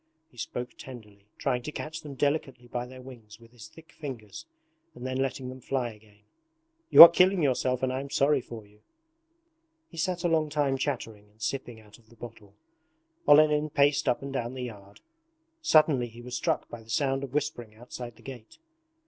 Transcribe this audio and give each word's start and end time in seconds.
He 0.31 0.37
spoke 0.39 0.71
tenderly, 0.79 1.27
trying 1.37 1.61
to 1.61 1.71
catch 1.71 2.01
them 2.01 2.15
delicately 2.15 2.67
by 2.67 2.87
their 2.87 3.03
wings 3.03 3.39
with 3.39 3.51
his 3.51 3.67
thick 3.67 3.91
fingers 3.91 4.47
and 4.95 5.05
then 5.05 5.17
letting 5.17 5.49
them 5.49 5.61
fly 5.61 5.91
again. 5.91 6.23
'You 6.89 7.03
are 7.03 7.07
killing 7.07 7.43
yourself 7.43 7.83
and 7.83 7.93
I 7.93 7.99
am 7.99 8.09
sorry 8.09 8.41
for 8.41 8.65
you!' 8.65 8.81
He 9.89 9.97
sat 9.97 10.23
a 10.23 10.27
long 10.27 10.49
time 10.49 10.75
chattering 10.75 11.29
and 11.29 11.39
sipping 11.39 11.79
out 11.79 11.99
of 11.99 12.09
the 12.09 12.15
bottle. 12.15 12.55
Olenin 13.27 13.69
paced 13.69 14.09
up 14.09 14.23
and 14.23 14.33
down 14.33 14.55
the 14.55 14.63
yard. 14.63 15.01
Suddenly 15.61 16.07
he 16.07 16.23
was 16.23 16.35
struck 16.35 16.67
by 16.67 16.81
the 16.81 16.89
sound 16.89 17.23
of 17.23 17.35
whispering 17.35 17.75
outside 17.75 18.15
the 18.15 18.23
gate. 18.23 18.57